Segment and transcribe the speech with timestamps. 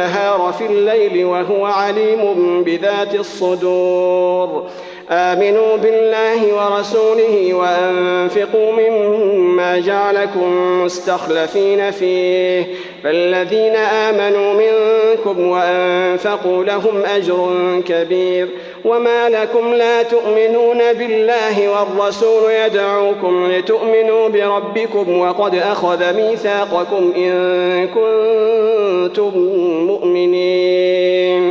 [0.00, 2.20] والنهار في الليل وهو عليم
[2.64, 4.64] بذات الصدور
[5.10, 10.52] آمنوا بالله ورسوله وأن وأنفقوا مما جعلكم
[10.84, 12.66] مستخلفين فيه
[13.04, 17.50] فالذين آمنوا منكم وأنفقوا لهم أجر
[17.88, 18.48] كبير
[18.84, 29.38] وما لكم لا تؤمنون بالله والرسول يدعوكم لتؤمنوا بربكم وقد أخذ ميثاقكم إن كنتم
[29.86, 31.50] مؤمنين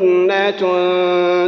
[0.00, 0.60] جنات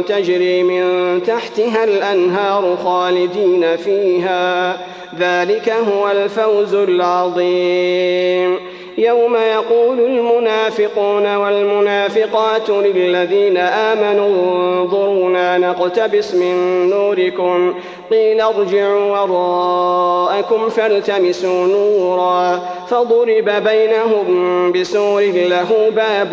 [0.07, 4.77] تجري من تحتها الأنهار خالدين فيها
[5.19, 8.57] ذلك هو الفوز العظيم
[8.97, 17.73] يوم يقول المنافقون والمنافقات للذين آمنوا انظرونا نقتبس من نوركم
[18.11, 26.29] قيل ارجعوا وراءكم فالتمسوا نورا فضرب بينهم بسور له باب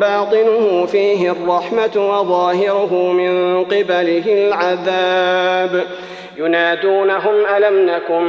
[0.00, 5.82] باطنه فيه الرحمة وظاهره من قبله العذاب
[6.38, 8.20] ينادونهم ألم نكن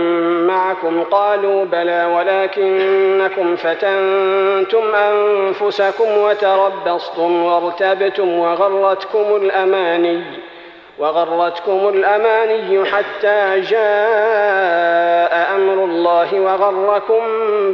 [0.48, 10.22] معكم قالوا بلى ولكنكم فتنتم أنفسكم وتربصتم وارتبتم وغرتكم الأماني
[11.00, 13.80] وغرتكم الأماني حتى جاء
[15.56, 17.22] أمر الله وغركم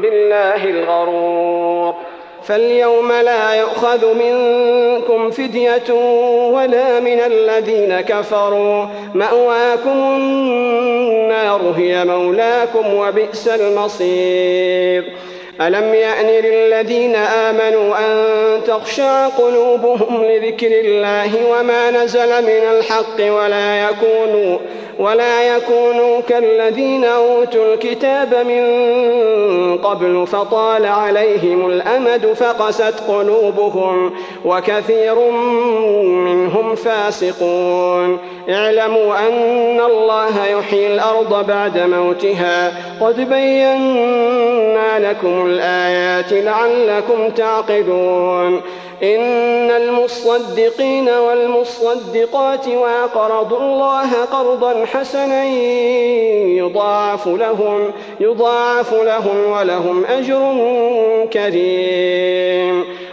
[0.02, 1.94] بالله الغرور
[2.44, 5.94] فاليوم لا يؤخذ منكم فدية
[6.54, 15.12] ولا من الذين كفروا مأواكم النار هي مولاكم وبئس المصير
[15.68, 18.24] ألم يأن للذين آمنوا أن
[18.68, 24.58] تخشع قلوبهم لذكر الله وما نزل من الحق ولا يكونوا
[25.00, 28.66] ولا يكونوا كالذين أوتوا الكتاب من
[29.78, 34.12] قبل فطال عليهم الأمد فقست قلوبهم
[34.46, 35.16] وكثير
[36.12, 38.18] منهم فاسقون
[38.50, 42.72] اعلموا أن الله يحيي الأرض بعد موتها
[43.02, 48.62] قد بينا لكم الآيات لعلكم تعقلون
[49.04, 55.46] إن المصدقين والمصدقات وأقرضوا الله قرضا حسنا
[56.58, 60.56] يضاعف لهم يضاعف لهم ولهم أجر
[61.34, 62.84] كريم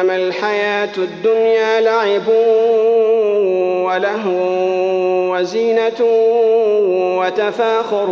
[0.00, 2.28] إنما الحياة الدنيا لعب
[3.86, 4.22] وله
[5.32, 6.04] وزينة
[7.18, 8.06] وتفاخر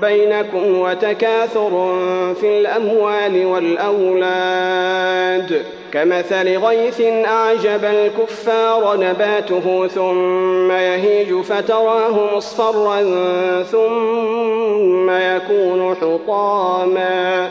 [0.00, 1.96] بينكم وتكاثر
[2.40, 5.62] في الأموال والأولاد
[5.92, 13.00] كمثل غيث أعجب الكفار نباته ثم يهيج فتراه مصفرا
[13.62, 17.50] ثم يكون حطاما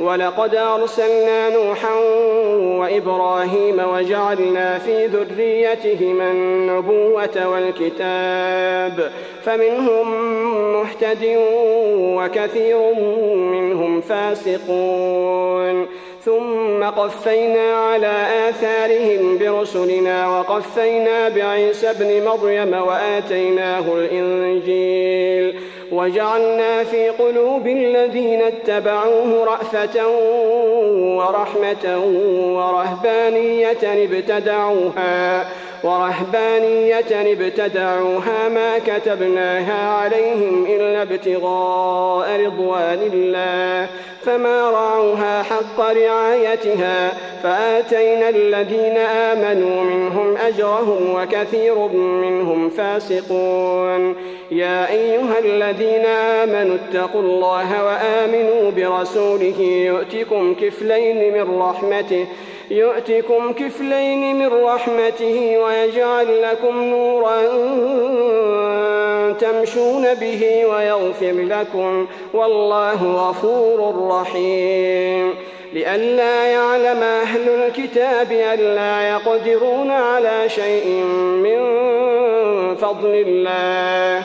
[0.00, 1.94] ولقد أرسلنا نوحا
[2.80, 9.10] وإبراهيم وجعلنا في ذريتهما النبوة والكتاب
[9.44, 10.14] فمنهم
[10.72, 11.38] مهتد
[11.98, 12.78] وكثير
[13.50, 15.86] منهم فاسقون
[16.24, 25.60] ثم قفينا على آثارهم برسلنا وقفينا بعيسى ابن مريم وآتيناه الإنجيل
[25.92, 30.06] وجعلنا في قلوب الذين اتبعوه رأفة
[31.16, 31.96] ورحمة
[32.56, 35.46] ورهبانية ابتدعوها
[35.84, 43.86] ورهبانية ابتدعوها ما كتبناها عليهم إلا ابتغاء رضوان الله
[44.22, 54.16] فما رعوها حق رعايتها فآتينا الذين آمنوا منهم أجرهم وكثير منهم فاسقون
[54.50, 62.26] يا أيها الذين الذين آمنوا اتقوا الله وآمنوا برسوله يؤتكم كفلين من رحمته
[62.70, 67.38] يؤتكم كفلين من رحمته ويجعل لكم نورا
[69.32, 75.34] تمشون به ويغفر لكم والله غفور رحيم
[75.72, 80.86] لئلا يعلم أهل الكتاب ألا يقدرون على شيء
[81.42, 81.60] من
[82.76, 84.24] فضل الله